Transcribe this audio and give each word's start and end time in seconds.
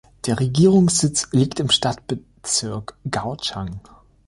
Der 0.25 0.39
Regierungssitz 0.39 1.27
liegt 1.31 1.59
im 1.59 1.69
Stadtbezirk 1.69 2.97
Gaochang. 3.11 3.81